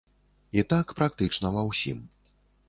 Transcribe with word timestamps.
І 0.59 0.63
так 0.73 0.93
практычна 1.01 1.53
ва 1.59 1.67
ўсім. 1.69 2.01